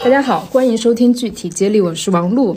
[0.00, 2.56] 大家好，欢迎收听具体接力，我是王璐。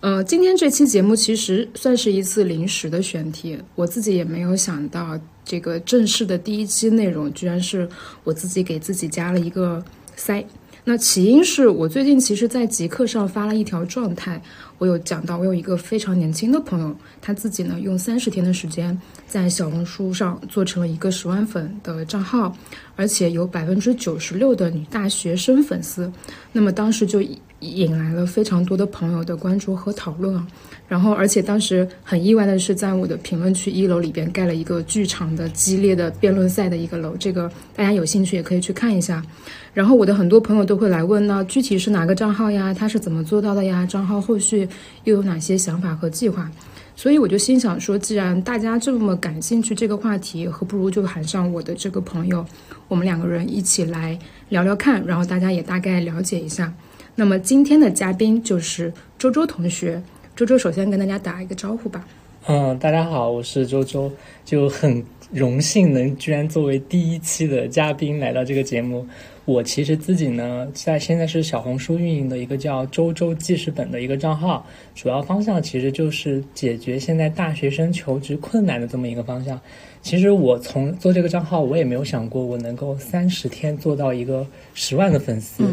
[0.00, 7.88] 呃，今天这期节目其实算是一次临时的选题，我自己也没有想到，这个正式的第一期内容居然是
[8.24, 9.82] 我自己给自己加了一个
[10.16, 10.44] 塞。
[10.84, 14.42] 那起因是我最近其实，在极客上发了一条状态，
[14.78, 19.00] 我有讲到，我有一个非常年轻的朋友，他自己呢用三十天的时间，
[19.32, 22.54] 在小红书上做成了一个十万粉的账号，
[22.96, 26.12] 而且有百分之九十六的女大学生粉丝。
[26.52, 27.22] 那么当时就
[27.60, 30.46] 引来了非常多的朋友的关注和讨论啊。
[30.86, 39.24] 然后，而且当时很意外的是，在我的评论区一楼里边盖了一个剧场的激烈的辩论赛的一个楼，这个大家有兴趣也可以去看一下。
[39.72, 42.74] 然后我的很多朋友都会来问，呢具体是哪个账号呀？
[42.74, 43.86] 他是怎么做到的呀？
[43.86, 44.68] 账号后续
[45.04, 46.50] 又有哪些想法和计划？
[46.94, 52.44] 所以我就心想说，既然大家这么感兴趣这个话题，何不如就喊上我的这个朋友，
[52.86, 54.18] 我们两个人一起来
[54.50, 56.72] 聊聊看，然后大家也大概了解一下。
[57.14, 60.02] 那么今天的嘉宾就是周周同学。
[60.34, 62.06] 周周，首先跟大家打一个招呼吧。
[62.46, 64.10] 嗯，大家好，我是周周，
[64.44, 69.06] 就很荣幸能居然作为第一期的嘉宾来到这个节目。
[69.44, 79.60] 我其实自己呢，在现在是小红书运营的一个叫“周周记事本”的一个账号，主要方向其实就是解决现在大学生求职困难的这么一个方向。
[80.00, 85.64] 其实我从做这个账号，我也没有想过我能够三十天做到一个十万的粉丝。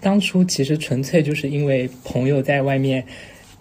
[0.00, 3.04] 当初其实纯粹就是因为朋友在外面。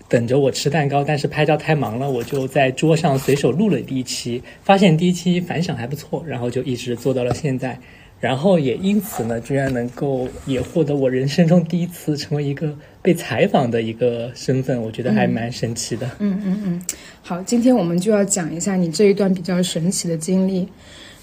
[0.08, 7.80] 等着我吃蛋糕，但是拍照太忙了，我就在桌上随手录了第一期，发现第一期反响还不错，然后就一直做到了现在，
[8.26, 12.73] 然后也因此呢，居然能够也获得我人生中第一次成为一个
[13.04, 16.09] 被采访的一个身份，我觉得还蛮神奇的。
[16.18, 16.81] 嗯嗯嗯，
[17.22, 20.68] 好，今天我们就要讲一下你这一段比较神奇的经历，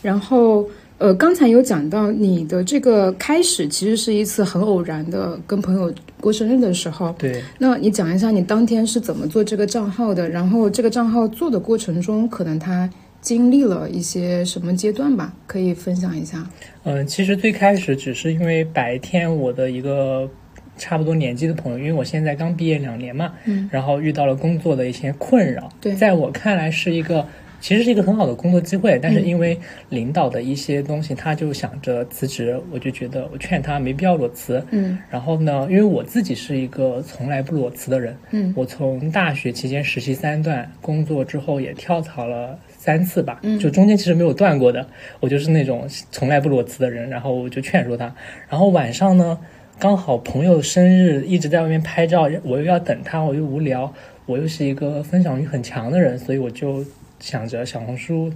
[0.01, 0.69] 然后。
[0.99, 7.13] 呃，刚才有讲到你的这个开始，其实是一次很偶然的，跟朋友过生日的时候。
[7.19, 10.29] 对，那你讲一下你当天是怎么做这个账号的？
[10.29, 12.89] 然后这个账号做的过程中，可能他
[13.23, 15.33] 经历了一些什么阶段吧？
[15.47, 16.47] 可以分享一下。
[16.83, 20.29] 嗯，其实最开始只是因为白天我的一个
[20.77, 25.73] 差不多年纪的朋友，因为我现在刚毕业两年嘛，嗯，然后遇到了工作的一些困扰。
[25.81, 27.27] 对，在我看来是一个。
[27.63, 29.57] 其实是一个很好的工作机会，但是因为
[29.91, 34.61] 领导的一些东西，他就想着辞职，我就觉得我劝他没必要裸辞。
[34.73, 38.17] 嗯，然后呢，因为我自己是一个从来不裸辞的人。
[38.33, 44.85] 嗯，我从大学期间实习三段，工作之后也跳槽了三次吧，就中间其实没有断过的。
[45.21, 48.13] 我就是那种从来不裸辞的人，然后我就劝说他。
[48.49, 49.39] 然后晚上呢，
[49.79, 53.95] 刚好朋友生日，一直在外面拍照，我又要等他，我又无聊，
[54.27, 56.85] 我又是一个分享欲很强的人，所以我就。
[57.23, 58.31] 想着小红书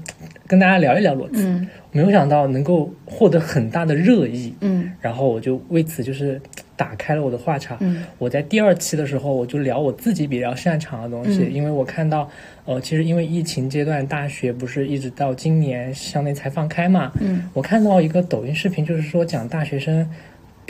[0.47, 1.61] 跟大家聊一聊裸辞，
[1.91, 6.41] 没有想到能够获得很大的热议，嗯，然后我就为此就是
[6.77, 12.31] 打开了我的话茬，嗯，我在第二期的时候我就聊我自己比较擅长的东西，因为我看到，
[12.65, 20.09] 呃，其实因为疫情阶段，大学不是一直到今年校内才放开嘛，嗯，我看到一个抖音视频，就是说讲大学生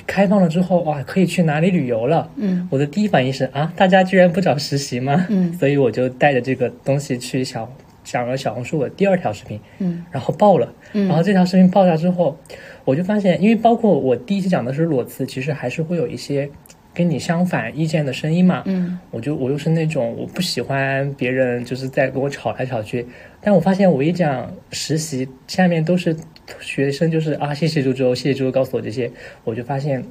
[0.07, 5.27] 开放了之后，哇，可以去哪里旅游了，嗯，我的第一反应是啊，大家居然不找实习吗？
[5.29, 7.71] 嗯，所以我就带着这个东西去小。
[8.07, 12.39] 讲了小红书的第二条视频，嗯，然后爆了，嗯，然后这条视频爆炸之后，
[12.85, 16.49] 我就发现，因为包括我第一期讲的是裸辞，其实还是会有一些
[16.95, 23.05] 跟你相反意见的声音嘛，嗯，我就我又是那种我不喜欢别人就是在跟我吵来吵去，
[23.41, 26.17] 但我发现我一讲实习，下面都是
[26.61, 29.11] 学生，就是啊，谢谢周周，谢谢周周告诉我这些，
[29.45, 30.03] 我就发现。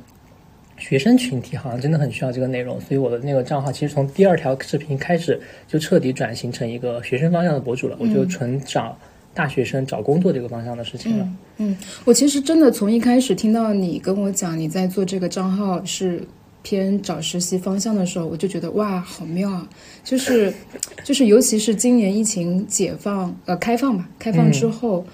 [0.78, 8.98] 学生群体好像真的很需要这个内容，所以我的那个账号其实从第二条视频开始就彻底转型成一个学生方向的博主了，我就纯找
[9.34, 11.28] 大学生找工作这个方向的事情了。
[11.58, 16.22] 嗯，我其实真的从一开始听到你跟我讲你在做这个账号是
[16.62, 19.70] 偏找实习方向的时候，我就觉得哇，好妙啊！
[20.04, 20.54] 就是
[21.04, 25.06] 就是尤其是今年疫情解放呃开放吧，开放之后，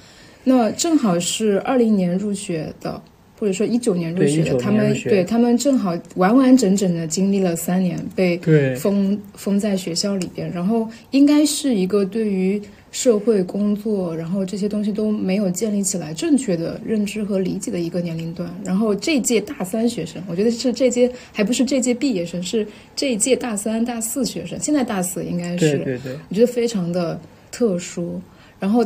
[0.43, 2.99] 那正好是二零年入学的。
[3.41, 8.37] 或者说一九年入学的，他们对他们正好完完整整的经历了三年被
[8.75, 12.61] 封封在学校里边，然后应该是一个对于
[12.91, 18.47] 社会工作，然后这些东西都没有建立起来正确的认知和理解的一个年龄段。
[18.63, 24.59] 然后这届大三学生，我觉得是这届还不是这届毕业生，是这一届大三、大四学生。
[24.59, 28.21] 现在大四应该是，对对对，我觉得非常的特殊。
[28.59, 28.85] 然后。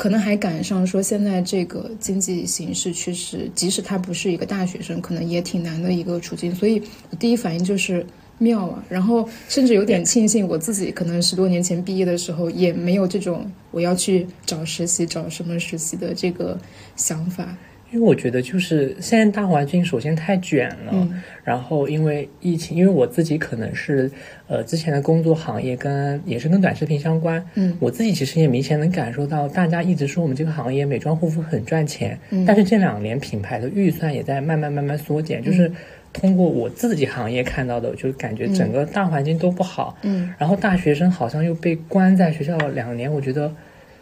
[0.00, 6.54] 可能还赶上说，现在这个经济形势确实，即使他不是一个大学生，可能也挺难的一个处境。
[6.54, 8.06] 所以，我第一反应就是
[8.38, 8.82] 妙啊！
[8.88, 16.58] 然后甚至有点庆幸，我自己可能十多年前毕业的时候也没有这种我要去找实习、找什么实习的这个
[16.96, 17.54] 想法。
[17.92, 21.22] 因为我觉得就是现在大环境首先太卷了，嗯。
[21.42, 24.10] 然后因为疫情，因为我自己可能是
[24.46, 27.76] 呃之前的工作行业跟也是跟短视频相关，嗯。
[27.80, 32.44] 我自己其实也明显能感受到，大家一直说我们这个行业美妆护肤很赚钱，嗯。
[32.46, 35.70] 但是这两年品牌的预算也在慢慢慢慢缩减，就是
[36.12, 40.32] 通过我自己行业看到的，就感觉整个大环境都不好，嗯。
[40.38, 43.52] 然后大学生好像又被关在学校两年，我觉得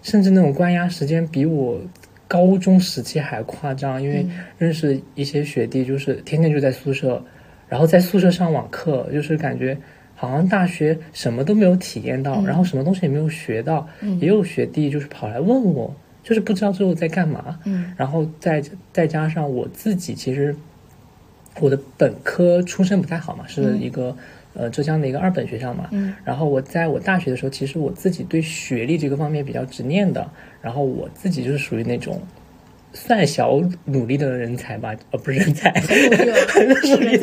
[0.02, 1.80] 甚至那种关押时间比我
[2.28, 4.24] 高中时期还夸张，因为
[4.58, 7.20] 认识一些学弟，就是天天就在宿舍，
[7.68, 9.76] 然后在宿舍上网课，就是感觉
[10.14, 13.88] 好像大学什么都没有体验到，然后什么东西也没有学到。
[14.20, 17.58] 也有学弟就是跑来问我，就是不知道最后在干嘛。
[17.64, 20.54] 嗯然后再再加上我自己，其实
[21.60, 24.14] 我的本科出身不太好嘛，是一个、
[24.58, 25.88] 呃浙江的一个二本学校嘛。
[25.92, 32.20] 嗯然后我在我大学的时候，其实我自己对学历这个方面比较执念的，然后我自己就是属于那种
[32.92, 35.70] 算小努力的人才吧，呃，不是人才，
[36.66, 37.18] 努力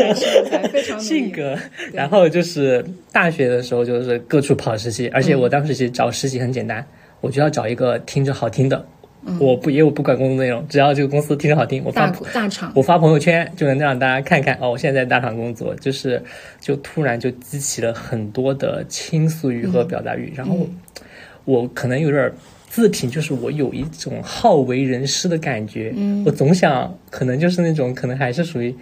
[1.00, 1.58] 性格。
[1.92, 6.86] 然后就是大学的时候，就是各处跑实习，而且我当时其实找实习很简单，
[7.20, 8.86] 我就要找一个听着好听的。
[9.40, 16.22] 我不，因为我不管工作内容，只要这个公司听着好听，我发大大厂，我发朋友圈就能让大家看看哦，我现在在大厂工作，就是
[16.60, 20.68] 就突然就激起了很多的倾诉欲和表达欲，然后
[21.44, 22.34] 我可能有点儿
[22.70, 26.24] 自评，就是我有一种好为人师的感觉，嗯。
[26.26, 28.76] 我总想可能就是那种可能还是属于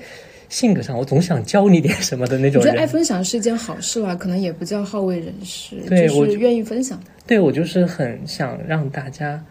[0.50, 2.86] 性格上，我总想教你点什么的那种我觉得爱。
[2.86, 7.00] 分享是一件好事吧，可能也不叫好为人师，对我就是愿意分享。
[7.25, 9.44] 对我就是很想让大家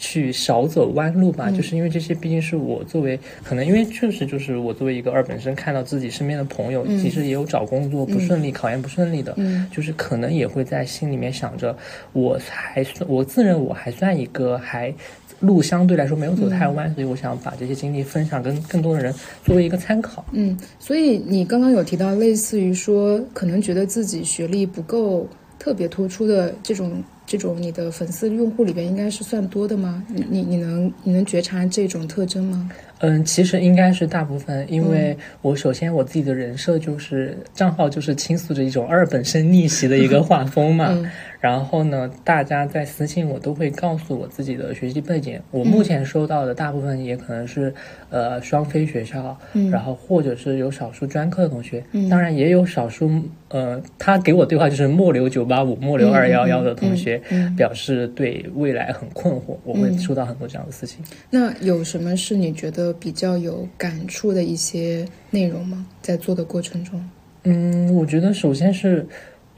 [0.00, 11.76] 去少走弯路吧，嗯就是因为这些毕竟是我作为可能因为确实就是我作为一个二本生，看到自己身边的朋友、嗯其实也有找工作不顺利、考研不顺利的，嗯就是可能也会在心里面想着，
[12.12, 14.92] 我还算我自认我还算一个还。
[15.40, 19.10] 路相对来说没有走太嗯弯，所以我想把这些经历分享跟更多的人
[19.42, 20.22] 作为一个参考。
[20.32, 25.26] 嗯，所以你刚刚有提到，类似于说，可能觉得自己学历不够
[25.58, 30.02] 特别突出的这种这种，你的粉丝用户里边应该是算多的吗？
[30.08, 32.68] 你你你能你能觉察这种特征吗？
[32.98, 40.88] 嗯，其实应该是大部分，因为我首先我自己的人设就是账号就是倾诉着一种二本身逆袭的一个画风嘛。
[40.90, 41.08] 嗯
[41.40, 45.40] 然后呢，大家在私信我都会告诉我自己的学习背景。
[45.50, 47.72] 我目前收到的大部分也可能是
[48.10, 53.10] 呃双非学校，嗯然后或者是有少数专科的同学，嗯当然也有少数
[53.48, 57.20] 呃，他给我对话就是末流九八五、末流二幺幺的同学，
[57.56, 59.56] 表示对未来很困惑。
[59.64, 61.02] 我会收到很多这样的事情。
[61.30, 65.86] 那有什么是你觉得比较有感触的一些内容吗？
[66.02, 67.02] 在做的过程中，
[67.44, 69.06] 嗯，我觉得首先是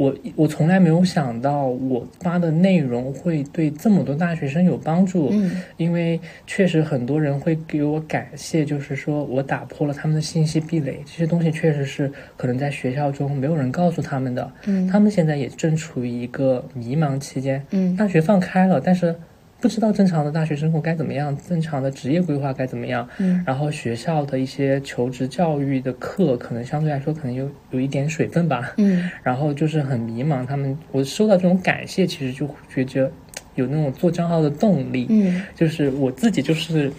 [0.03, 5.63] 我我从来没有想到我发的内容会对这么多大学生有帮助，嗯。
[5.77, 14.89] 因为确实很多人会给我感谢，就是说我打破了他们的信息壁垒，这些东西确实是可能在学校中没有人告诉他们的，嗯。
[14.89, 17.95] 他们现在也正处于一个迷茫期间，嗯。
[17.97, 19.15] 大学放开了，但是
[19.63, 23.09] 不知道正常的大学生活该怎么样，正常的职业规划该怎么样。
[23.19, 28.75] 嗯然后学校的一些求职教育的课，可能相对来说可能有有一点水分吧。
[28.77, 32.47] 嗯 然后就是很迷茫，他们我收到这种感谢，其实就
[32.85, 33.11] 觉得
[33.55, 35.07] 有那种做账号的动力。
[35.09, 36.93] 嗯就是我自己就是。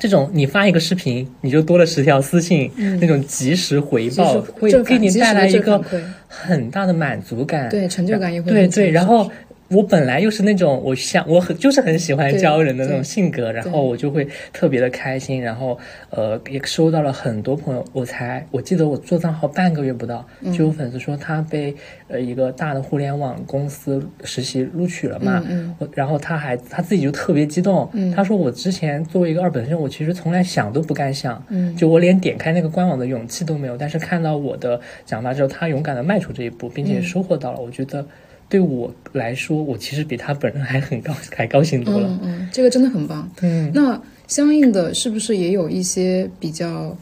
[0.00, 5.80] 这种你发一个视频，你就多了十条私信，嗯那种及时回报会给你带来一个
[6.26, 7.68] 很大的满足感。
[7.68, 9.30] 对成就感也会对对，然后
[9.74, 15.78] 我本来又是那种我想我很就是很喜欢教人的那种性格，然后我就会特别的开心，然后
[16.10, 21.74] 呃也收到了很多朋友，我才我记得我做账号半个月不到，嗯就有粉丝说他被
[22.08, 38.06] 呃一个大的互联网公司实习录取了嘛，嗯我然后他还他自己就特别激动，嗯他说我之前作为一个二本生，我其实从来想都不敢想，嗯就我连点开那个官网的勇气都没有，但是看到我的讲法之后，他勇敢的迈出这一步，并且嗯收获到了，我觉得
[38.54, 42.06] 对我来说，我其实比他本人还很高，还高兴多了。
[42.22, 43.28] 嗯嗯，这个真的很棒。
[43.42, 46.96] 嗯那相应的，是不是也有一些比较，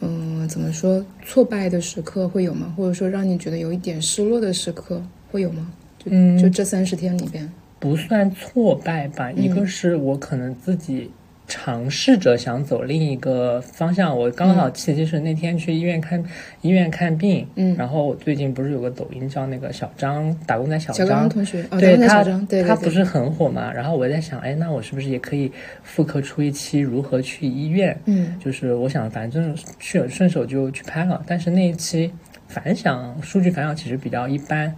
[0.00, 2.72] 嗯，怎么说，挫败的时刻会有吗？
[2.78, 5.70] 或者说让你觉得有一点失落的时刻会有吗？
[5.98, 7.46] 就、嗯就这三十天里边，
[7.78, 11.10] 不算挫败吧，嗯一个是我可能自己
[11.50, 14.16] 尝试着想走另一个方向。
[14.16, 16.22] 我刚好契机是那天去医院看
[16.62, 22.22] 医院看病，嗯然后我最近不是有个抖音叫那个小张打工仔小小张同学，哦，对他
[22.68, 23.72] 他不是很火嘛？
[23.72, 25.50] 然后我在想，哎，那我是不是也可以
[25.82, 27.98] 复刻出一期如何去医院？
[28.06, 32.12] 嗯就是我想，反正去顺手就去拍了，但是那一期
[32.46, 34.72] 反响数据反响其实比较一般，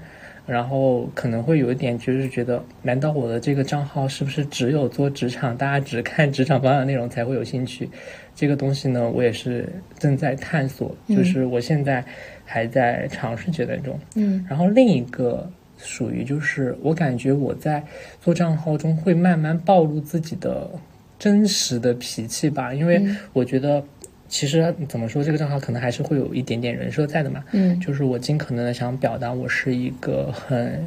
[0.46, 7.88] 然后可能会有一点就是觉得，难道我的这个账号是不是只有做职场，大家只看职场方向的内容才会有兴趣？
[8.34, 9.68] 这个东西呢，我也是
[9.99, 12.04] 正在探索，嗯就是我现在
[12.44, 13.99] 还在尝试阶段中。
[14.14, 17.82] 嗯然后另一个属于就是我感觉我在
[18.20, 20.70] 做账号中会慢慢暴露自己的
[21.18, 23.84] 真实的脾气吧，因为嗯我觉得
[24.32, 30.82] 其实怎么说，这个账号可能还是会有一点点人设在的嘛，嗯就是我尽可能的想表达我是一个很。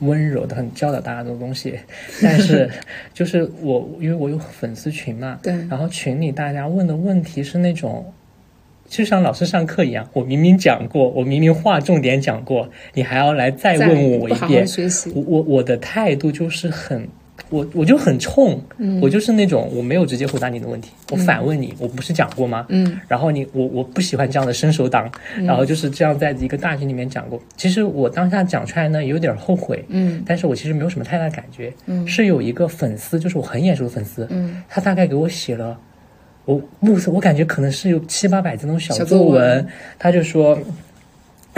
[0.00, 1.76] 温柔的、很教导大家的东西，
[2.22, 2.70] 但是
[3.12, 8.12] 就是我，因为我有粉丝群嘛，对，然后群里大家问的问题是那种，
[8.88, 14.64] 就像老师上课一样，我明明讲过，我明明划重点讲过，你还要来再再问我一遍好好遍。
[14.64, 17.08] 学习，我我我的态度就是很，
[17.50, 22.66] 我我就很冲，嗯我就是那种我没有直接回答你的问题，我反问你，我不是讲过吗？
[22.68, 25.10] 嗯然后你我我不喜欢这样的伸手党，
[25.44, 27.40] 然后就是这样在一个大群里面讲过。
[27.56, 31.72] 其实我当下讲出来呢，有点后悔，嗯但是我其实没有什么太大感觉。
[31.86, 35.78] 嗯是有一个粉丝，就是我很眼熟的粉丝，嗯他大概给我写了，
[36.44, 39.66] 我目测我感觉可能是有七八百字那种小作，文
[39.98, 40.58] 他就说。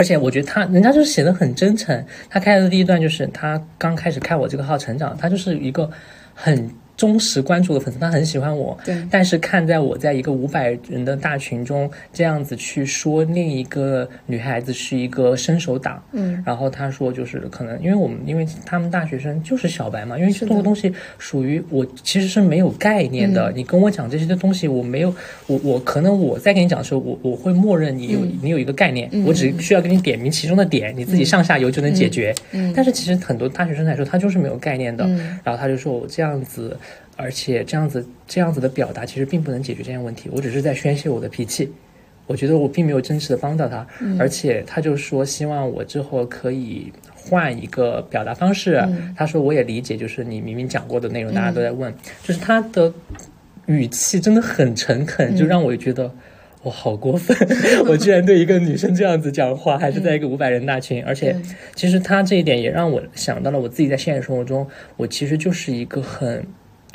[0.01, 2.03] 而且我觉得他，人家就是写的很真诚。
[2.27, 5.87] 他开的第一段就是他刚开始开我这个号成长，他就是一个
[6.33, 8.77] 很忠实关注的粉丝，他很喜欢我。
[8.85, 16.43] 对，但是看在我在一个五百人的大群中这样子去说另一个女孩子是一个伸手党，嗯。
[16.45, 23.51] 然后他说就是可能因为我们因为他们大学生就是小白嘛，因为这个东西属于我其实是没有概念的。
[23.51, 23.53] 嗯。
[23.55, 25.11] 你跟我讲这些的东西，我没有
[25.47, 28.37] 我我可能我在跟你讲的时候，我我会默认你有、嗯。
[28.43, 29.25] 你有一个概念，嗯。
[29.25, 32.31] 我只需要给你点明其中的点，你自己上下游就能解决。
[32.51, 32.71] 嗯。
[32.75, 35.03] 但是其实很多大学生来说，他就是没有概念的。
[35.03, 35.17] 嗯。
[35.43, 36.77] 然后他就说我这样子，
[37.21, 41.71] 而且这样子这样子的表达其实并不能解决这些问题，我只是在宣泄我的脾气。
[42.27, 48.75] 我觉得我并没有真实的帮到他，嗯而且他就说希望我之后可以换一个表达方式。
[48.87, 52.93] 嗯他说我也理解，就是你明明讲过的内容，大家都在问，就是他的
[53.65, 56.11] 语气真的很诚恳，嗯就让我觉得。
[56.63, 57.35] 我好过分！
[57.89, 61.35] 我居然对一个女生这样子讲话，还是在一个五百人大群，而且
[61.73, 66.45] 其实他这一点也让我想到了我自己在现实生活中，我其实就是一个很，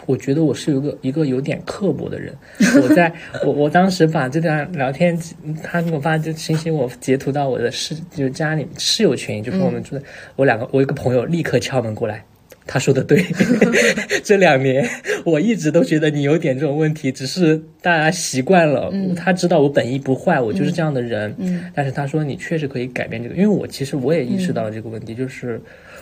[0.06, 2.32] 我觉得我是一个一个有点刻薄的人。
[2.82, 3.12] 我在
[3.44, 5.18] 我我当时把这段聊天，
[5.62, 10.02] 他给我发这信息，我截图到我的室就家里室友群，就是我们住的，
[10.36, 12.25] 我两个我一个朋友立刻敲门过来。
[12.68, 13.25] 他说的对，
[14.25, 14.84] 这两年
[15.25, 18.90] 我一直都觉得你有点这种问题，只是大家习惯了。
[18.92, 21.32] 嗯他知道我本意不坏，我就是这样的人。
[21.38, 25.60] 嗯但是他说你确实可以改变这个，因为我其实我也意识到了这个问题，就是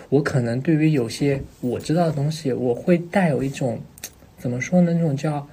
[0.08, 3.78] 我可能对于有些我知道的东西，我会带有一种
[4.44, 5.48] 怎么说呢，那种叫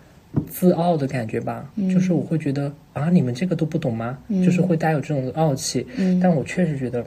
[0.50, 4.18] 自傲的感觉吧，就是我会觉得啊，你们这个都不懂吗？
[4.28, 7.02] 嗯就是会带有这种傲气，嗯但我确实觉得。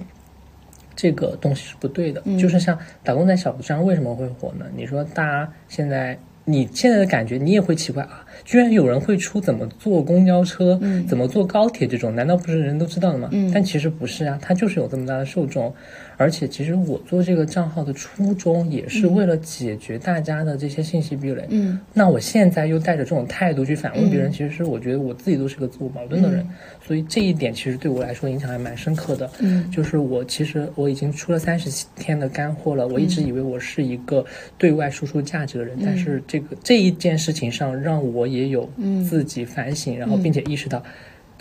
[0.97, 4.65] 这个东西是不对的，嗯就是像打工仔小张为什么会火呢？
[4.75, 13.29] 你说大家现在，你现在的感觉，你也会奇怪啊，居然有人会出怎么坐公交车、嗯怎么坐高铁这种，难道不是人都知道的吗？
[13.33, 15.75] 嗯但其实不是啊，它就是有这么大的受众，
[16.17, 21.47] 而且其实我做这个账号的初衷也是为了解决大家的这些信息壁垒。
[21.51, 26.47] 嗯那我现在又带着这种态度去反问别人，嗯其实是我觉得我自己都是个自我矛盾的人，
[26.87, 29.31] 所以这一点其实对我来说影响还蛮深刻的。
[29.41, 34.25] 嗯就是我其实我已经出了三十天的干货了，我一直以为我是一个
[34.57, 40.83] 对外输出价值的人，但是这个这一件事情上让我也有嗯自己反省，然后并且意识到。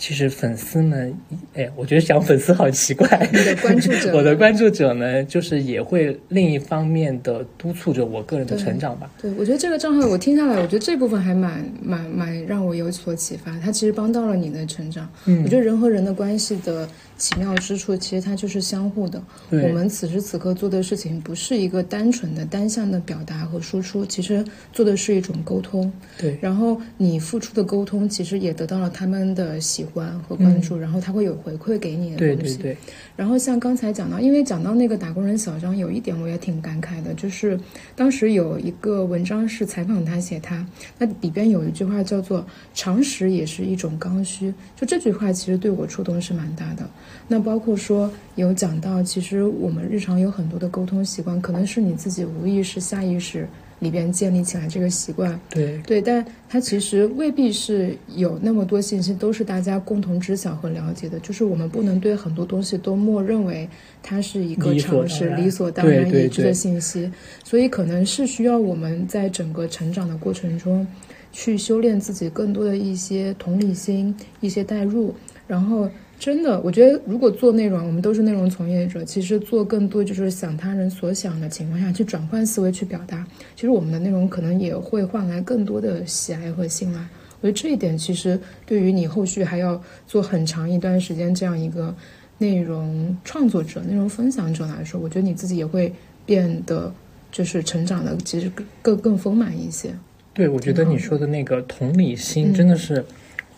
[0.06, 1.14] 其实粉丝们，
[1.54, 3.08] 哎，我觉得讲粉丝好奇怪。
[3.32, 9.10] 你的关注者 我的关注者呢，就是也会另一方面的督促着我个人的成长吧。
[9.22, 13.58] 对，我觉得这个账号我听下来，我觉得这部分还蛮蛮蛮让我有所启发。
[13.60, 15.08] 它其实帮到了你的成长。
[15.24, 19.22] 嗯我觉得人和人的关系的奇妙之处，其实它就是相互的。
[19.48, 25.90] 对我们此时此刻做的事情，不是一个单纯的单向的表达和输出，其实做的是一种沟通。
[26.18, 29.93] 对，然后你付出的沟通，其实也得到了他们的喜欢
[30.26, 32.56] 和关注，然后他会有回馈给你的东西。
[32.56, 32.76] 对对，
[33.16, 37.58] 然后像刚才讲到，因为讲到那个打工人小张，有一点我也挺感慨的，就是
[37.94, 40.66] 当时有一个文章是采访他写他，
[40.98, 46.88] 那里边有一句话叫做“常识也是一种刚需”，就这句话其实对我触动是蛮大的。
[47.28, 53.48] 那包括说有讲到，其实我们日常有很多的沟通习惯，可能是你自己无意识、下意识
[53.80, 55.38] 里边建立起来这个习惯。
[55.50, 63.68] 对对，但它其实未必是有那么多信息都是大家共同知晓和了解的，就是我们不能对很多东西都默认为
[64.02, 67.10] 它是一个常识、理所当然对对已知的对信息，
[67.42, 70.86] 所以可能是需要我们在整个成长的过程中，
[71.32, 75.14] 去修炼自己更多的一些同理心、一些代入，
[75.46, 75.88] 然后。
[76.18, 87.00] 真的，我觉得如果做内容，我们都是内容从业者，其实做更多就是想他人所想的情况下去转换思维去表达，其实我们的内容可能也会换来更多的喜爱和信赖。
[87.40, 91.94] 我觉得这一点其实对于你后续还要做很长一段时间这样一个
[92.38, 95.92] 内容创作者、内容分享者来说，我觉得你自己也会
[96.24, 96.90] 变得
[97.30, 99.90] 就是成长的其实更更更丰满一些。
[100.32, 103.04] 对，我觉得你说的那个同理心真的是，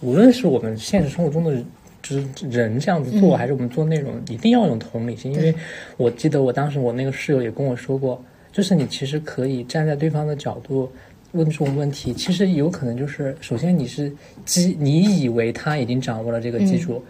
[0.01, 1.65] 无论是我们现实生活中的
[2.09, 5.33] 就是人这样子做，嗯还是我们做内容，一定要有同理心。
[5.33, 5.55] 因为
[5.97, 8.23] 我记得我当时我那个室友也跟我说过，
[8.53, 10.91] 就是你其实可以站在对方的角度
[11.33, 14.13] 问这种问题，其实有可能就是首先你是
[14.45, 17.03] 基，你以为他已经掌握了这个基础。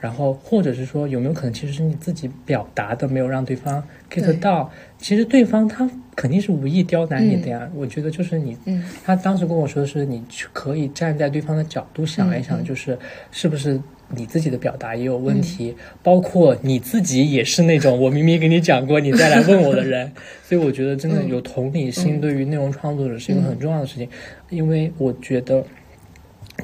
[0.00, 4.72] 然后，或者是说，有没有可能其实是你自己表达的没有让对方 get 到？
[5.00, 7.68] 其实对方他肯定是无意刁难你的呀。
[7.74, 12.98] 我觉得就是你嗯他当时跟我说的是，你去可以站在对方的角度想一想，就是
[13.30, 20.12] 是不是你自己的表达也有问题，包括你自己也是那种我明明跟你讲过，你再来问我的人。
[20.46, 24.08] 所以我觉得真的嗯有同理心，对于内容创作者是一个很重要的事情，
[24.50, 25.64] 因为我觉得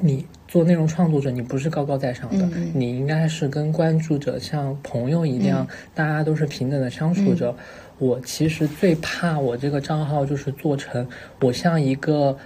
[0.01, 0.27] 你。
[0.49, 7.55] 做内容创作者，你不是高高在上的，你应该是跟关注者像朋友一样，大家都是平等的相处着。
[7.99, 11.07] 我其实最怕我这个账号就是做成
[11.41, 12.37] 我像一个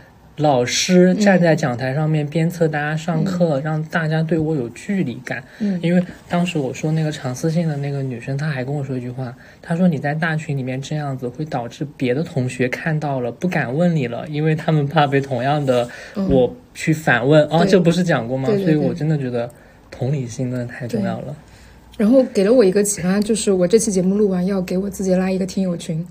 [0.41, 5.43] 老师站在讲台上面鞭策大家上课，让大家对我有距离感。
[5.61, 5.79] 嗯。
[5.83, 17.71] 因为当时我说那个长私信的那个女生，她还跟我说一句话，她说你在大群里面这样子会导致别的同学看到了不敢问你了，因为他们怕被同样的我去反问、啊，嗯对。
[17.71, 18.49] 这不是讲过吗？
[18.49, 19.51] 所以我真的觉得
[19.91, 21.37] 同理心真的太重要了。
[22.01, 26.03] 然后给了我一个启发，就是我这期节目录完要给我自己拉一个听友群，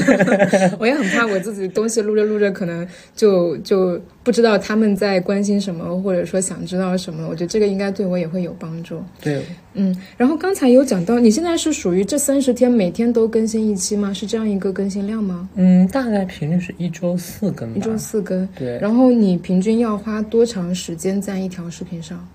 [0.78, 7.26] 我也很怕我自己东西录着录着可能就就不知道他们在关心什么，或者说想知道什么。
[7.26, 9.02] 我觉得这个应该对我也会有帮助。
[9.18, 9.42] 对，
[9.72, 14.12] 嗯，然后刚才有讲到，你现在是属于这三十天每天都更新一期吗？
[14.12, 15.48] 是这样一个更新量吗？
[15.54, 17.74] 嗯，大概频率是一周四更。
[17.74, 18.46] 一周四更。
[18.54, 22.28] 对，然后你平均要花多长时间在一条视频上？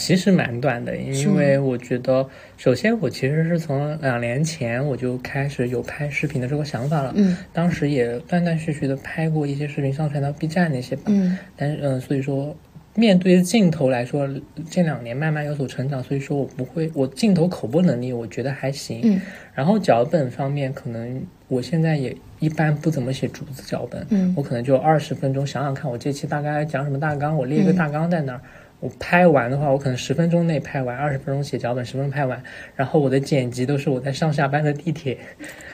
[0.00, 7.36] 其实蛮短的，因为我觉得，首先我其实是从两年前我就开始有拍视频的这个想法了，嗯。
[7.52, 11.36] 当时也断断续续的拍过一些视频上传到 B 站那些吧，嗯。
[11.54, 12.56] 但是嗯、呃所以说
[12.94, 14.26] 面对镜头来说，
[14.70, 19.20] 这两年慢慢有所成长，所以说我不会，我镜头口播能力我觉得还行，嗯。
[19.54, 24.32] 然后脚本方面可能我现在也一般不怎么写逐字脚本，嗯。
[24.34, 27.76] 我可能就二十分钟想想看我这期大概讲什么大纲，我列一个嗯。
[27.76, 28.40] 大纲在那儿。
[28.80, 32.42] 我拍完的话，我可能十分钟内拍完，二十分钟写脚本，十分钟拍完。
[32.74, 35.18] 然后我的剪辑都是我在上下班的地铁，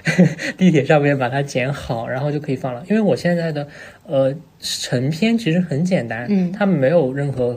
[0.59, 2.85] 地铁上面把它剪好，然后就可以放了。
[2.91, 3.67] 因为我现在的
[4.07, 7.57] 呃成片其实很简单，嗯它没有任何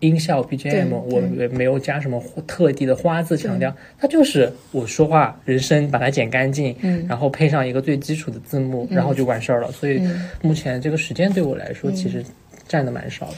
[0.00, 9.70] 音效 BGM，我也没有加什么特地的花字强调，它就是我说话人声把它剪干净，嗯然后配上一个最基础的字幕，然后就完事儿了。
[9.70, 12.24] 所以嗯目前这个时间对我来说其实
[12.66, 13.36] 占的蛮少的。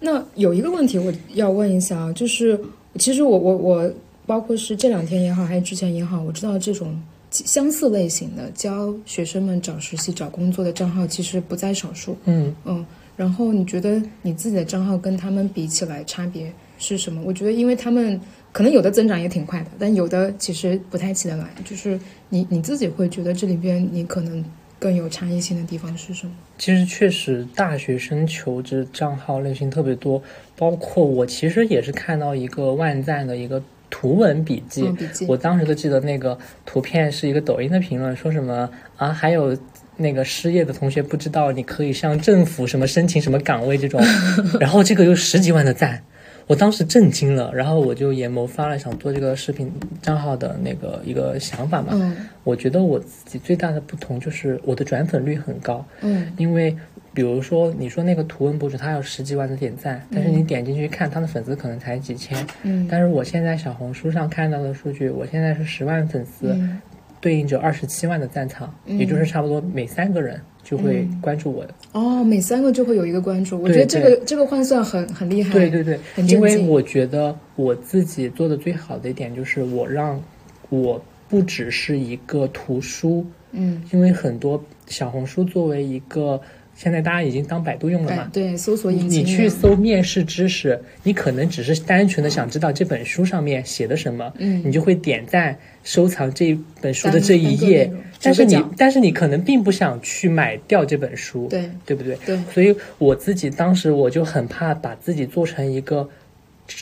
[0.00, 2.58] 那有一个问题我要问一下啊，就是
[2.96, 3.90] 其实我我我
[4.26, 12.16] 包括是这两天也好，还是之前也好，我知道这种相似类型的教学生们找实习、找工作的账号其实不在少数。
[12.26, 12.84] 嗯，嗯，
[13.16, 17.20] 然后你觉得你自己的账号跟他们比起来差别是什么？
[17.24, 18.20] 我觉得，因为他们
[18.52, 21.48] 可能有的增长也挺快的，但有的其实不太起得来。
[21.64, 24.44] 就是你你自己会觉得这里边你可能
[24.78, 26.32] 更有差异性的地方是什么？
[26.56, 30.22] 其实确实大学生求职账号类型特别多，
[30.56, 35.26] 包括我其实也是看到一个万赞的一个图文笔记，嗯，笔记。
[35.26, 39.56] 我当时都记得那个图片是一个抖音的评论，说什么啊，还有
[39.96, 44.00] 那个失业的同学不知道你可以向政府什么申请什么岗位这种，
[44.60, 46.02] 然后这个有十几万的赞，
[46.48, 51.88] 我当时震惊了，然后我就也谋发了想做这个视频账号的那个一个想法嘛。
[51.92, 52.16] 嗯。
[52.42, 56.32] 我觉得我自己最大的不同就是我的转粉率很高，嗯。
[56.38, 56.74] 因为
[57.12, 62.88] 比如说你说那个图文博主他有十几万的点赞，但是你点进去看他的粉丝可能才几千，嗯。
[62.90, 66.80] 但是我现在小红书上看到的数据，我现在是十万粉丝，嗯。
[67.20, 68.96] 对应着二十七万的赞藏，嗯。
[68.96, 71.64] 也就是差不多每三个人就会关注我。
[71.92, 75.54] 哦，每三个就会有一个关注，我觉得这个这个换算很很厉害。
[75.54, 80.22] 对对对，很因为我觉得我自己做的最好的一点就是我让
[80.68, 86.38] 我不只是一个图书嗯，因为很多小红书作为一个
[86.78, 89.20] 现在大家已经当百度用了嘛，对，搜索引擎。
[89.20, 97.90] 你去搜面试知识，你可能只是单纯的想知道这本书上面写的什么，嗯，你就会点赞收藏这本书的这一页，
[98.22, 102.16] 但是你但是你可能并不想去买掉这本书，对对不对？
[102.24, 106.08] 对，所以我自己当时我就很怕把自己做成一个。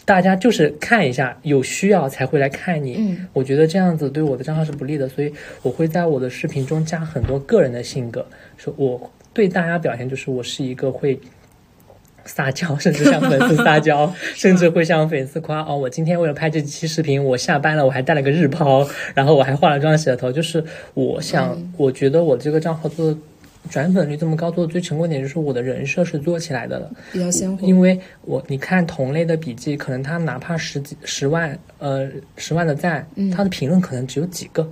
[0.05, 2.97] 大家就是看一下，有需要才会来看你。
[2.99, 5.33] 嗯，我觉得这样子对我的账号是不利的，所以
[5.63, 8.27] 我会在我的视频中加很多个人的性格。
[8.57, 11.21] 说我对大家表现就是我是一个会
[12.25, 20.33] 撒娇，甚至向粉丝撒娇， 甚至会向粉丝夸哦，我今天为了拍这期视频，我下班了，我还带了个日抛，然后我还化了妆、洗了头。
[20.33, 23.19] 就是我想，我觉得我这个账号做的。
[23.69, 27.67] 转粉率这么高，做的最成功点就是我的人设是做起来的，比较鲜活。
[27.67, 34.71] 因为我你看同类的笔记，可能他哪怕十几十万，呃，十万的赞，他的评论可能只有几个。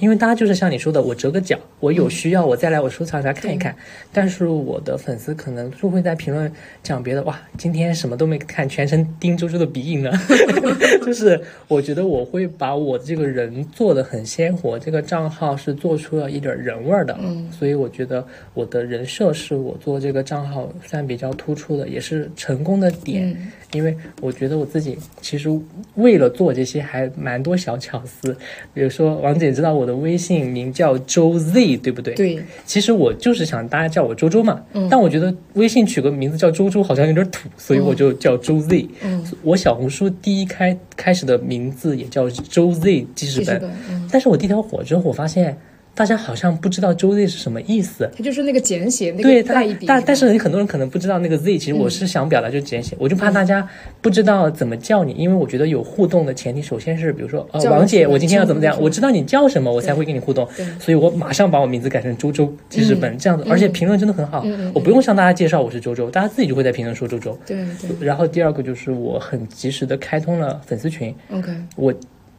[0.00, 3.74] 因为大家就是像你说的，我折个角，我有需要我再来我收藏一下看一看。
[4.12, 10.12] 但是我的粉丝可能就会在评论讲别的，哇，今天什么都没看，全程盯周周的鼻影呢。
[11.04, 17.16] 就是我觉得我会把我这个人做的很鲜活，这个账号是做出了一点人味儿的。
[17.20, 23.36] 嗯，所以我觉得我的人设是我做这个账号算比较突出的，也是成功的点。
[23.72, 25.48] 因为我觉得我自己其实
[25.94, 28.36] 为了做这些还蛮多小巧思，
[28.74, 32.14] 比如说王姐知道我的微信名叫周 Z 对不对？
[32.14, 32.42] 对。
[32.66, 34.60] 其实我就是想大家叫我周周嘛。
[34.72, 34.88] 嗯。
[34.90, 38.88] 但我觉得微信取个名字叫周周好像有点土，所以我就叫周 Z。
[39.04, 39.24] 嗯。
[39.42, 43.62] 我小红书第一开开始的名字也叫周 Z 记事本。
[43.88, 44.08] 嗯。
[44.10, 45.56] 但是我第一条火之后，我发现。
[45.94, 49.84] 大家好像不知道周 Z 是什么意思，它就是那个简写，那个带一笔。
[49.84, 53.68] 但但是很多人可能不知道那个 Z，其实我是想表达就是简写，我就怕大家
[54.00, 60.48] 不知道怎么叫你，因为我觉得有互动的前提，首先是比如说呃王姐，我今天要怎么怎样，我知道你叫什么，我才会跟你互动，
[60.80, 67.38] 所以我马上把我名字改成周周记事本这样子，而且评论真的很好，我不用向大家介绍我是周周，大家自己就会在评论说周周。
[67.44, 68.06] 对对。
[68.06, 71.94] 然后第二个就是我很及时的开通了粉丝群，OK，我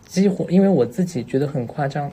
[0.08, 2.12] 几乎因为我自己觉得很夸张。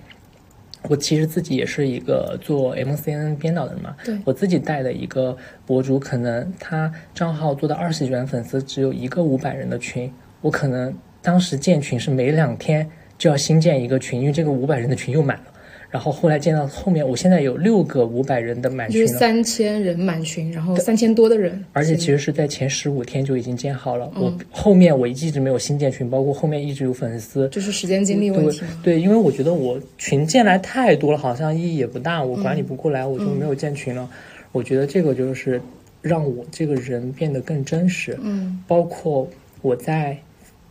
[0.88, 12.88] 我其实自己也是一个做 MCN 编导的人嘛，对我自己带的一个博主，可能他账号做到二十几万粉丝，只有一个五百人的群，我可能当时建群是每两天
[13.18, 15.44] 就要新建一个群，因为这个五百人的群又满了。
[15.90, 24.08] 然后后来建到后面，我现在有六个五百人的满群，就是三千人满群，然后三千多的人，而且其实是在前十五天就已经建好了。
[24.14, 28.62] 我后面我一直没有新建群，包括后面一直有粉丝，就是时间精力问题。
[28.84, 34.08] 对，因为我觉得我群建来太多了，好像意义也不大，我管理不过来，我就没有建群了。
[34.52, 35.60] 我觉得这个就是
[36.00, 38.16] 让我这个人变得更真实。
[38.22, 39.28] 嗯，包括
[39.60, 40.16] 我在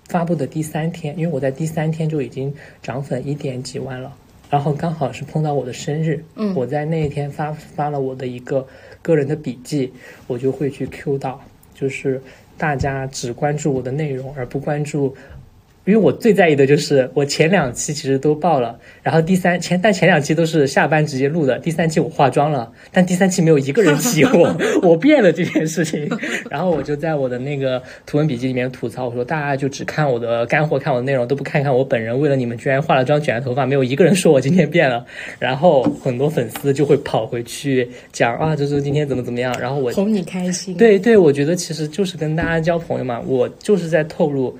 [0.08, 4.14] 发布的第三天，因为我在第三天就已经涨粉一点几万了。
[4.50, 8.68] 然后刚好是碰到我的生日，嗯，我在那一天发发了我的一个
[9.02, 9.94] 个人的笔记，
[10.28, 11.42] 我就会去 Q 到，
[11.74, 12.22] 就是
[12.58, 15.16] 大家只关注我的内容而不关注。
[15.90, 26.08] 因为我最在意的就是我前两期其实都爆了，然后第三前但前两期都是下班直接录的，第三期我化妆了，但第三期没 有一个人提我，我变了这件事情，
[26.48, 35.04] 然后我就在我的那个图文笔记里面吐槽，我说大家就只看我的干货，看我的内容，都不看看我本人，为了你们居然化了妆卷了头发，没有一个人说我今天变了，
[35.40, 44.56] 然后很多粉丝就会跑回去讲啊，周周今天怎么怎么样，然后我哄你开心，对对，我觉得其实就是跟大家交朋友嘛，我就是在透露。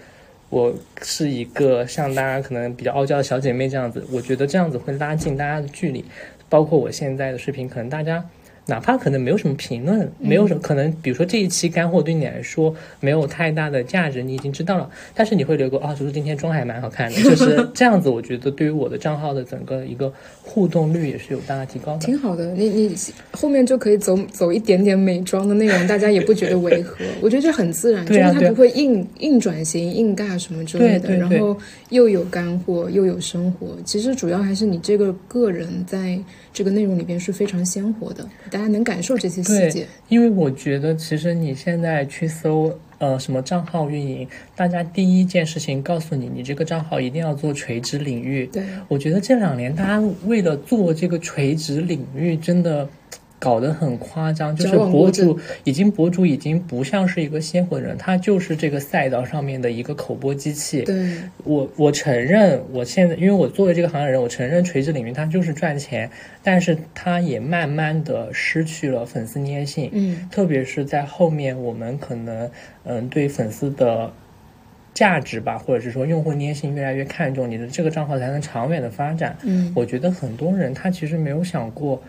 [0.50, 6.04] 我是一个像大家可能比较傲娇的小姐妹这样子，我觉得这样子会拉近大家的距离，
[6.50, 8.28] 包括我现在的视频，可能大家。
[8.70, 18.08] 哪怕可能没有什么评论，没有什么可能，比如说这一期干货对你来说没有太大的价值，你已经知道了，但是你会留个啊，叔叔今天妆还蛮好看的， 就是这样子。
[18.08, 22.00] 我觉得对于我的账号的整个一个互动率也是有大大提高的。
[22.00, 22.96] 挺好的，你你
[23.32, 27.04] 后面就可以走走一点点美妆的内容，大家也不觉得违和。
[27.22, 31.58] 我觉得这很自然，就是它不会硬硬转型、硬尬什么之类的，然后
[31.90, 33.68] 又有干货又有生活。
[33.84, 36.20] 其实主要还是你这个个人在。
[36.52, 39.88] 这个内容里边是非常鲜活的，大家能感受这些细节。
[40.08, 48.46] 因为我觉得，其实你现在去搜呃什么账号运营，大家第一件事情告诉你，你这个账号一定要做垂直领域。
[48.48, 52.90] 对，我觉得这两年大家为了做这个垂直领域，真的。
[53.40, 60.82] 搞得很夸张，就是博主已经博主已经不像是一个鲜活的人，他就是这个赛道上面的一个口播机器。
[60.82, 66.10] 对，我我承认，我现在因为我作为这个行业人，我承认垂直领域它就是赚钱，
[66.44, 69.90] 但是它也慢慢的失去了粉丝粘性。
[69.94, 72.52] 嗯，特别是在后面，我们可能
[72.84, 74.12] 嗯对粉丝的。
[74.92, 79.38] 价值吧，或者是说用户粘性越来越看重，你的这个账号才能长远的发展。
[79.44, 82.02] 嗯我觉得很多人他其实没有想过，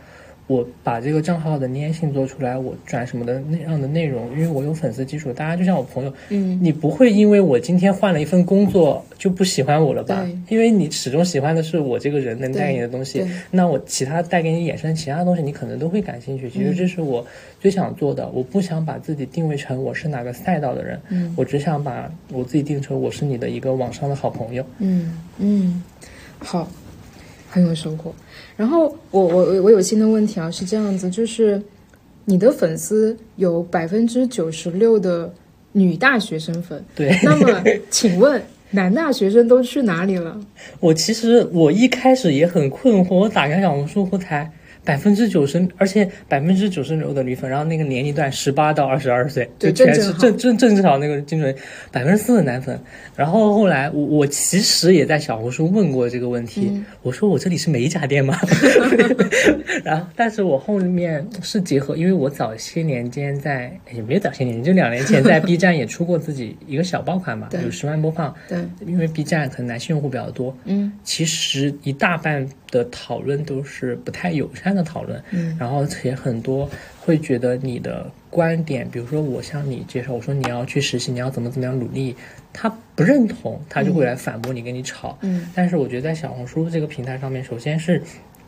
[0.51, 5.33] 我把这个账号的粘性做出来，我转什么的那样的内容，因为我有粉丝基础。
[5.33, 10.29] 大家就像我朋友，嗯你不会因为我今天换了一份工作就不喜欢我了吧？
[10.49, 16.51] 因为你始终喜欢的是我这个人能带给你的东西，那我其他带给你衍生其他的东西，你可能都会感兴趣。
[16.51, 17.25] 其实这是我
[17.61, 24.67] 最想做的，我不想把自己定位成我是哪个赛道的人，嗯我只想把我自己定成我是你的一个网上的好朋友。
[24.81, 25.81] 嗯嗯，
[26.41, 26.69] 好，
[27.51, 28.15] 很有收获。
[28.57, 31.61] 然后我我我我有新的问题啊，是这样子，就是
[32.25, 35.33] 你的粉丝有百分之九十六的
[35.73, 37.19] 女大学生粉，对。
[37.23, 40.41] 那么请问男大学生都去哪里了？
[40.79, 44.51] 我其实我一开始也很困惑，我打开小红书后台
[44.85, 51.55] 百分之九十，而且百分之九十六的女粉，然后那个年龄段十八到二十二岁，就对全是正正正正好那个精准
[51.93, 52.79] 百分之四的男粉。
[53.15, 58.39] 然后后来我我其实也在小红书问过这个问题，嗯我说我这里是美甲店吗？
[59.85, 68.35] 然后但是我后面是结合，因为我早些年间在也没有早些年，就两年前在 B 站也出过自己一个小爆款嘛，对有十万播放。
[68.49, 75.57] 对，因为 B 站可能男性用户比较多，嗯其实一大半的讨论都是不太友善的讨论，嗯。
[75.59, 76.69] 然后也很多
[77.01, 82.15] 会觉得你的观点，比如说我向你介绍，我说你要去实习，你要怎么怎么样努力，
[82.53, 85.19] 他不认同，他就会来反驳你，跟你吵。
[85.23, 85.49] 嗯。
[85.55, 88.03] 但是我觉得在小红书这个平台上面，首先是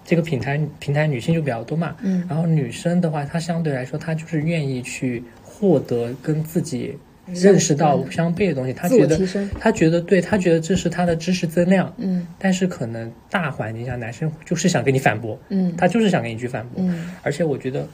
[0.05, 2.25] 这个平台平台女性就比较多嘛，嗯。
[2.29, 11.93] 然后女生的话，她相对来说，她就是愿意去获得跟自己认识到相悖的东西，他觉得我提升，她觉得对，他觉得这是他的知识增量。
[11.99, 16.83] 嗯但是可能大环境下，男生就是想跟你反驳，嗯他就是想跟你去反驳。
[16.85, 17.87] 嗯而且我觉得，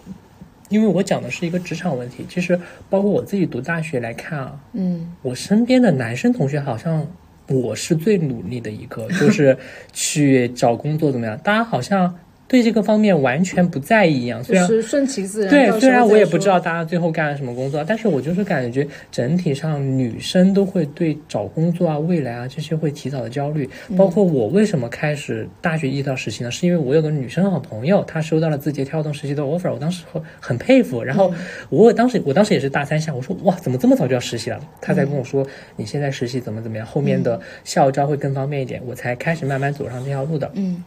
[0.71, 7.07] 因为我讲的是一个职场问题，其实包括我自己读大学来看啊，嗯我身边的男生同学好像
[7.49, 9.57] 我是最努力的一个，就是
[9.93, 12.15] 去找工作怎么样，大家好像
[12.49, 14.43] 对这个方面完全不在意一样。
[14.43, 15.51] 虽然就是顺其自然。
[15.51, 23.69] 对虽然我也不知道大家最后干了什么工作，但是我就是感觉整体上女生都会对找工作啊、未来啊这些会提早的焦虑。
[23.91, 26.51] 嗯包括我为什么开始大学一到实习呢？
[26.51, 30.05] 是因为我有个女生好朋友，她收到了字节跳动实习的 offer，我当时
[30.41, 31.03] 很佩服。
[31.03, 31.35] 然嗯后
[31.69, 34.59] 我当时我当时也是大三下，我说哇，怎么这么早就要实习了？
[34.81, 40.51] 她才跟我说你现在实习怎么怎么样，后面的校招会更方便一点，我才开始慢慢走上这条路的。
[40.55, 40.83] 嗯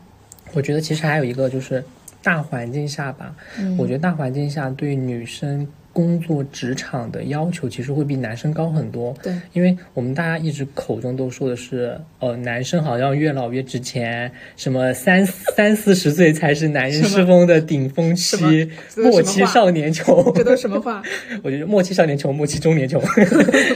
[0.53, 1.83] 我觉得其实还有一个就是
[2.21, 3.77] 大环境下吧，嗯。
[3.77, 9.13] 我觉得大环境下对女生工作职场的要求其实会比男生高很多。
[9.21, 15.25] 对，因为我们大家一直口中都说的是，呃，男生好像越老越值钱，什么三
[15.55, 20.31] 三四十岁才是男人世风的顶峰期什么，这都末期什么话少年穷。
[20.35, 21.01] 这都什么话？
[21.43, 23.01] 我觉得末期少年穷，末期中年穷。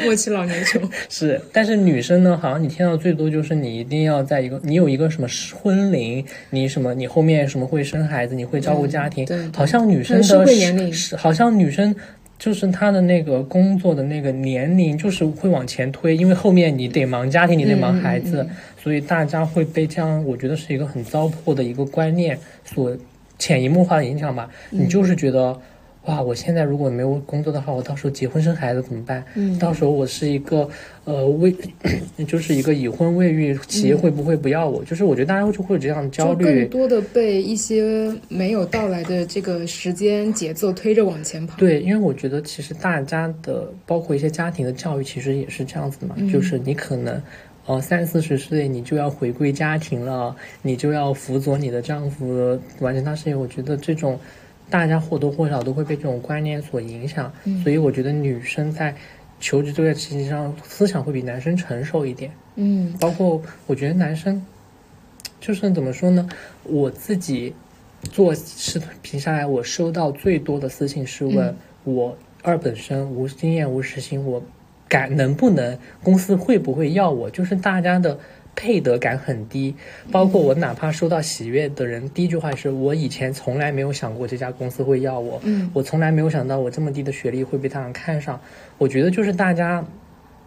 [0.04, 0.82] 末期老年穷。
[1.10, 5.28] 是，但是女生呢，好像你听到最多就是你一定要在一个，你有一个什么
[5.62, 11.94] 婚龄，你什么，你后面什么会生孩子，你会照顾家庭，对对好像女生的年龄是，好像女生
[12.38, 22.96] 就是他的那个工作的那个年龄就是会往前推，因为后面你得忙家庭，你得忙孩子，嗯嗯所以大家会被这样，我觉得是一个很糟粕的一个观念所
[23.38, 24.50] 潜移默化的影响吧。
[24.72, 25.60] 嗯你就是觉得。
[26.06, 26.22] 哇！
[26.22, 29.24] 我现在如果没有工作的话，我到时候结婚生孩子怎么办？
[29.36, 30.70] 嗯到时候我是一个
[31.04, 31.54] 呃未，
[32.28, 34.84] 就是一个已婚未育，企业会不会不要我？
[34.86, 36.70] 就是我觉得大家就会有这样的焦虑更。
[36.70, 41.58] 多的被一些没有到来的这个时间节奏推着往前跑。
[41.58, 47.22] 对，因为我觉得其实大家的，包括一些家庭的教育，其实也是这样子的嘛，嗯就是你可能。
[47.68, 53.36] 哦，三四十岁你就要回归家庭了，你就要辅佐你的丈夫完成他事业。
[53.36, 54.20] 我觉得这种
[54.70, 58.96] 大家或多或少都会被这种观念所影响，嗯所以我觉得女生在
[59.40, 62.32] 求职这个事情上思想会比男生成熟一点。
[62.56, 64.44] 嗯包括我觉得男生，
[65.40, 66.28] 就是怎么说呢？
[66.64, 67.54] 我自己
[68.12, 74.44] 做视频下来，我收到最多的私信是问、嗯我二本生无经验无实习，我
[74.90, 77.30] 敢能不能公司会不会要我？
[77.30, 78.18] 就是大家的。
[78.56, 79.76] 配得感很低，
[80.12, 88.40] 包括我哪怕收到喜悦的人，第一句话是我以前从来没有想过这家公司会要我，嗯我从来没有想到我这么低的学历会被他们看上。
[88.78, 89.84] 我觉得就是大家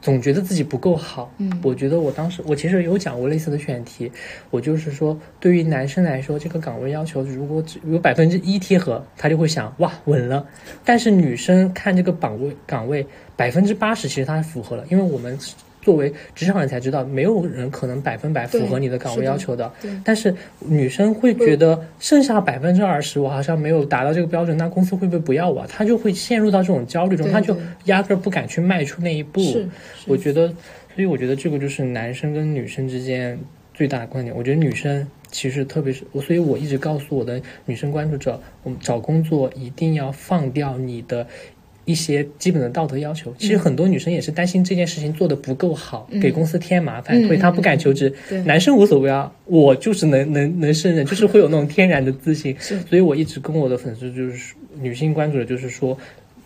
[0.00, 1.30] 总觉得自己不够好。
[1.38, 4.10] 嗯我觉得我当时我其实有讲过类似的选题，
[4.50, 10.46] 我就是说，对于男生来说，这个岗位要求如果只有百分之一贴合，他就会想哇稳了。
[10.84, 15.38] 但是女生看这个岗位岗位百分之八十，其实她符合了，因为我们。
[15.88, 19.72] 作为职场人才知道，没有人可能百分百符合你的岗位要求的。
[19.80, 25.66] 对但是女生会觉得剩下百分之二十，我好像没有达到这个标准，那公司会不会不要我啊？
[25.66, 29.40] 她就会陷入到这种焦虑中，对她就压根儿不敢去迈出那一步。
[29.40, 29.66] 是，
[30.06, 30.48] 我觉得
[30.94, 33.38] 所以我觉得这个就是男生跟女生之间
[33.72, 34.36] 最大的观点。
[34.36, 41.26] 我觉得女生其实特别是我，所以我一直告诉我的女生关注者，我们找工作一定要放掉你的。
[41.88, 48.12] 一些基本的道德要求，其实很多女生也是担心这件事情做的不够好，给公司添麻烦，所以她不敢求职。
[48.44, 52.54] 男生无所谓啊，我就是能能能胜任， 就是会有那种天然的自信。
[52.60, 55.96] 所以我一直跟我的粉丝就是女性关注者，就是说，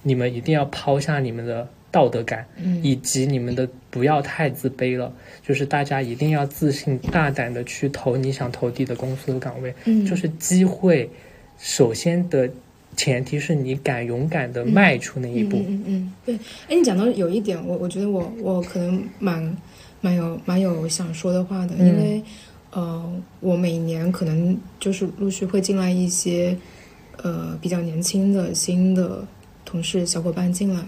[0.05, 2.47] 你们一定要抛下你们的道德感，
[2.81, 5.13] 以及你们的不要太自卑了。
[5.45, 9.75] 就是大家一定要自信、大胆的去投你想投递的公司的岗位。
[10.09, 11.11] 就是机会，
[11.59, 12.49] 首先的。
[12.97, 15.57] 前提是你敢勇敢的迈出那一步。
[15.57, 16.35] 嗯嗯嗯，对。
[16.69, 19.57] 哎，你讲到有一点，我我觉得我我可能蛮
[20.01, 22.23] 蛮有蛮有想说的话的，因为
[22.71, 26.57] 呃，我每年可能就是陆续会进来一些
[27.23, 29.27] 呃比较年轻的新的
[29.65, 30.83] 同事小伙伴进来，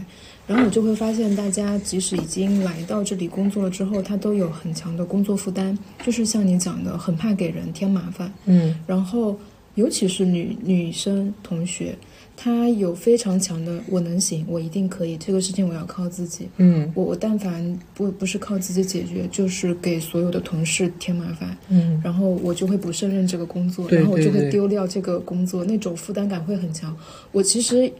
[0.46, 8.30] 然后我就会发现，大家即使已经来到这里工作了之后，他都有很强的工作负担，就是像你讲的，很怕给人添麻烦。
[8.44, 9.34] 嗯，然后。
[9.74, 11.96] 尤其是女女生同学，
[12.36, 16.48] 她有非常强的“我能行，我一定可以”这个事情，我要靠自己。
[16.58, 21.56] 嗯，我我但凡不不是靠自己解决，就是给所有的同事添麻烦。
[21.68, 26.96] 嗯，然后我就会不胜任这个工作，然后我就会丢掉这个工作，那种负担感会很强。
[27.32, 27.92] 我其实，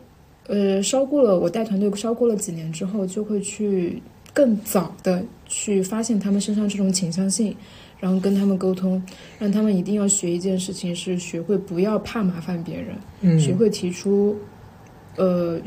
[0.46, 4.00] 呃，烧过了，我带团队烧过了几年之后，就会去
[4.32, 7.56] 更早的去发现他们身上这种倾向性。
[8.00, 9.02] 然后跟他们沟通，
[9.38, 14.36] 让他们一定要学一件事情，是学会不要怕麻烦别人，学会提出，
[15.16, 15.58] 呃，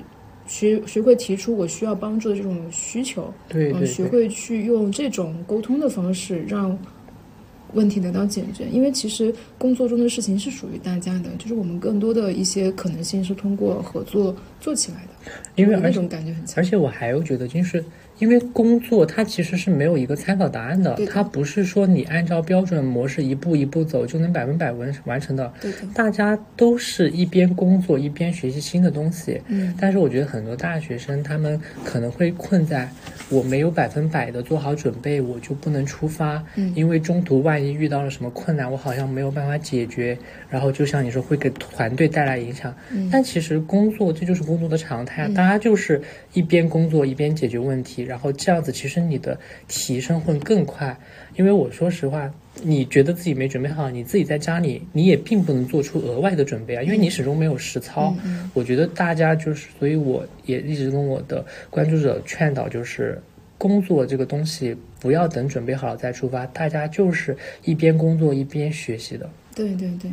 [0.46, 6.78] 学学会提出我需要帮助的这种需求，对对，学会去用这种沟通的方式让
[7.74, 8.66] 问题得到解决。
[8.72, 16.56] 因为其实工作中的事情是属于大家的，就是我们更多的一些可能性是通过合作做起来的，因为那种感觉很强。
[16.58, 17.84] 而且我还有觉得就是。
[18.20, 25.54] 因为工作它其实是没有一个参考答案的，它不是说你按照标准模式一步一步走就能百分百完完成的。
[25.62, 29.40] 对大家都是一边工作一边学习新的东西。
[29.48, 32.90] 嗯，但是我觉得很多大学生他们可能会困在，
[33.30, 36.44] 我没有百分百的做好准备，我就不能出发。
[36.56, 40.18] 嗯，因为中途万一遇到了什么困难，我好像没有办法解决，
[40.50, 42.74] 然后就像你说会给团队带来影响。
[42.92, 46.02] 嗯，但其实工作这就是工作的常态，大家就是
[46.34, 48.07] 一边工作一边解决问题。
[48.08, 50.98] 然后这样子，其实你的提升会更快。
[51.36, 58.16] 因为我说实话，你觉得自己没准备好，你自己在家里，你也并不能做出额外的准备啊，因为你始终没有实操。
[58.56, 63.22] 我觉得大家就是，所以我也一直跟我的关注者劝导，就是
[63.58, 69.30] 工作这个东西不要等准备好了再出发，大家就是一边工作一边学习的。
[69.54, 70.10] 对对对。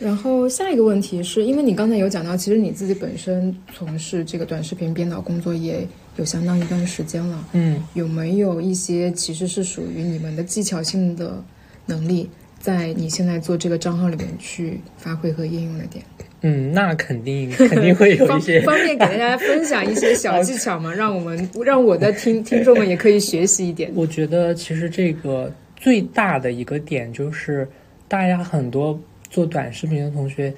[0.00, 5.86] 然后下一个问题是因为你刚才有讲到，其实你自己本身从事这个短视频编导工作也
[6.20, 11.42] 有相当一段时间了，嗯，有没有一些其实是属于你们的技巧性的
[11.86, 12.28] 能力，
[12.58, 16.04] 在你现在做这个账号里面去发挥和应用的点？
[16.42, 20.92] 嗯，那肯定 肯定会有一些方便给大家分享一些小技巧嘛？
[20.94, 23.90] 让我们让我的听听众们也可以学习一点。
[23.94, 27.66] 我觉得其实这个最大的一个点就是
[28.06, 29.00] 大家很多。
[29.32, 30.52] 做短视频的同学，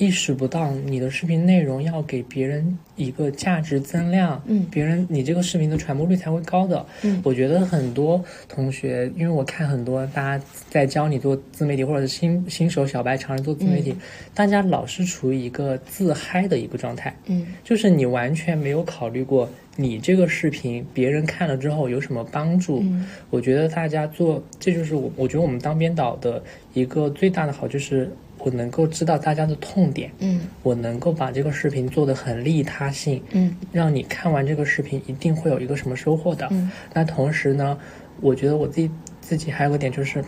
[0.00, 6.86] 意识不到你的视频内容要给别人一个价值增量，嗯，别人你这个视频的传播率才会高的。
[7.02, 13.94] 嗯，我觉得很多同学，因为我看很多大家在教你做自媒体，或者是新新手小白尝试做自媒体，
[14.34, 22.82] 大家老是处于一个自嗨的一个状态，嗯，就是你完全没有考虑过你这个视频别人看了之后有什么帮助。
[23.28, 26.42] 我觉得大家做，这就是我我觉得我们当编导的。
[26.72, 28.08] 一个最大的好就是
[28.42, 36.70] 我能够知道大家的痛点，嗯，我能够把这个视频做得很利他性，嗯，让你看完这个视频一定会有一个什么收获的，嗯。
[36.94, 37.78] 那同时呢，
[38.20, 40.24] 我觉得我自己自己还有个点就是，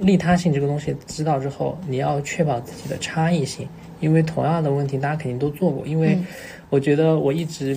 [0.00, 3.68] 利他性这个东西知道之后，你要确保自己的差异性，
[4.00, 5.84] 因为同样的问题大家肯定都做过。
[5.86, 6.16] 因为
[6.70, 7.76] 我觉得我一直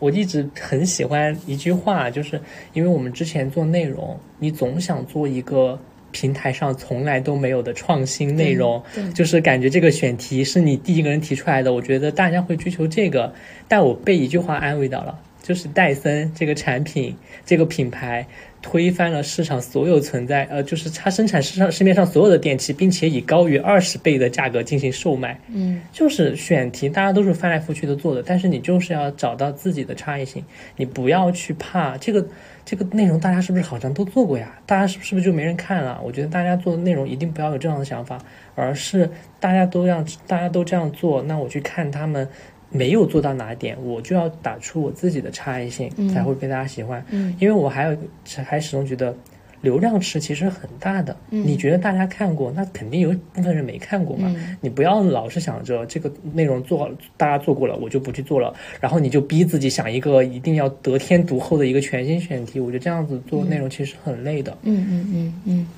[0.00, 2.40] 我一直很喜欢一句话，就是
[2.72, 5.78] 因为我们之前做内容，你总想做一个。
[6.12, 8.82] 平台上从来都没有的创新内容，
[9.14, 11.72] 就是感觉这个选题是你第一个人提出来的。
[11.72, 13.32] 我觉得大家会追求这个，
[13.68, 18.26] 但我被一句话安慰到了，就是戴森这个产品、这个品牌
[18.62, 25.40] 推翻了市场所有存在，呃，就是它生产市场市面上所有的电器，并且以高于二十倍的价格进行售卖。
[25.52, 30.44] 嗯，就是选题大家都是翻来覆去的做的，但是你就是要找到自己的差异性，
[30.76, 32.26] 你不要去怕这个。
[32.62, 34.60] 这个内容大家是不是好像都做过呀？
[34.64, 35.98] 大家是是不是就没人看了？
[36.04, 38.18] 我觉得大家做的内容一定不要有这样的想法，
[38.54, 42.28] 而是大家都让大家都这样做，那我去看他们
[42.70, 47.04] 没有做到哪点，我就要打出我自己的差异性，才会被大家喜欢。
[47.10, 47.96] 嗯因为我还有
[48.44, 49.14] 还始终觉得。
[49.62, 54.32] 流量池其实很大的，你觉得大家看过，那肯定有部分人没看过嘛。
[54.34, 62.58] 嗯你不要老是想着这个内容做好，大家做过了，我就不去做了，然后你就逼自己想一个一定要得天独厚的一个全新选题。
[62.58, 64.56] 我觉得这样子做内容其实很累的。
[64.62, 65.68] 嗯嗯嗯嗯，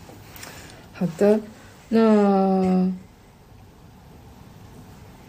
[0.92, 1.40] 好的，
[1.88, 2.88] 那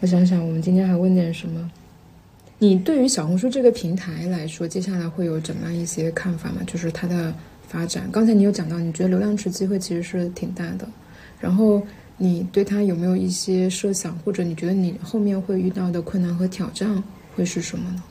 [0.04, 1.70] 我想想，我们今天还问点什么？
[2.58, 6.56] 你对于小红书这个平台来说，接下来会有怎么样一些看法吗？
[6.66, 7.32] 就是它的
[7.66, 8.06] 发展。
[8.12, 10.86] 刚才你有讲到，你觉得流量池机会其实是挺大的，
[11.40, 11.82] 然后
[12.18, 17.02] 你对它有没有一些设想，或者你觉得你后面会遇到的困难和挑战
[17.34, 18.02] 会是什么呢？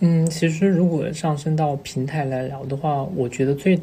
[0.00, 3.80] 嗯，其实如果上升到平台来聊的话，我觉得最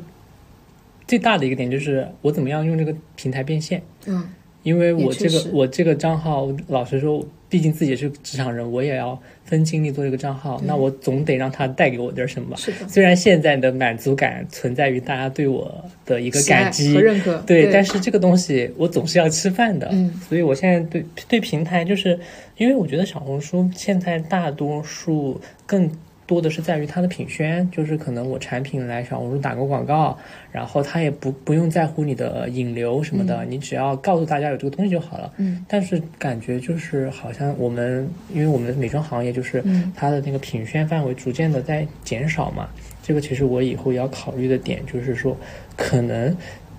[1.08, 3.82] 最大的一个点就是我怎么样用这个平台变现。
[4.06, 4.24] 嗯
[4.62, 7.24] 因为我这个我这个账号，老实说，
[7.56, 12.58] 毕竟自己是职场人，我也要分精力做这个账号，那我总得让它带给我点什么吧。
[12.58, 15.74] 是的，虽然现在的满足感存在于大家对我
[16.06, 20.14] 的一个感激和，认可，对，对，但是这个东西我总是要吃饭的，嗯。
[20.28, 22.20] 所以我现在对对平台，就是
[22.58, 25.90] 因为我觉得小红书现在大多数更
[26.28, 30.18] 多的是在于它的品宣，就是可能我产品来小红书打个广告，
[30.52, 35.32] 然后它也不不用在乎你的引流什么的，你只要告诉大家有这个东西就好了。
[35.38, 42.70] 嗯但是感觉就是好像我们，因为我们的美妆行业就是嗯它的那个品宣范围逐渐的在减少嘛，
[43.04, 45.38] 这个其实我以后也要考虑的点就是说，
[45.76, 46.36] 可能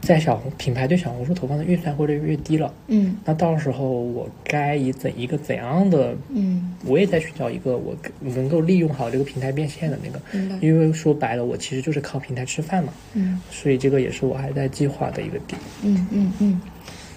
[0.06, 13.40] 在小红品牌对小红书投放的预算会越来越低了，嗯那到时候我该以怎一个怎样的，嗯，我也在寻找一个我能够利用好这个平台变现的那个，因为说白了，我其实就是靠平台吃饭嘛，嗯。
[13.50, 15.60] 所以这个也是我还在计划的一个点。
[15.82, 16.60] 嗯嗯嗯，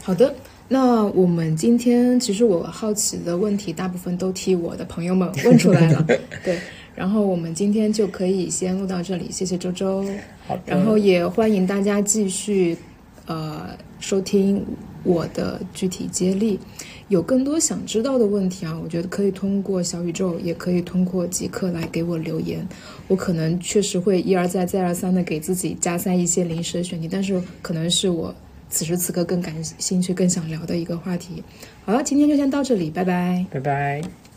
[0.01, 0.33] 好的。
[0.71, 6.03] 那我们今天其实我好奇的问题，大部分都替我的朋友们问出来了，
[6.43, 6.57] 对。
[6.95, 10.03] 然后我们今天就可以先录到这里，谢谢周周。
[10.45, 12.77] 好的，然后也欢迎大家继续
[13.25, 13.69] 呃
[13.99, 14.65] 收听
[15.03, 16.59] 我的具体接力。
[17.07, 22.67] 有更多想知道的问题啊，我觉得可以通过小宇宙，也可以通过极客来给我留言。
[23.07, 28.35] 我可能确实会一而再、再而三的给自己加塞一些临时的选题，但是可能是我
[28.69, 31.43] 此时此刻更感兴趣、更想聊的一个话题。
[31.83, 33.43] 好了，今天就先到这里，拜拜。
[33.49, 34.28] 拜拜。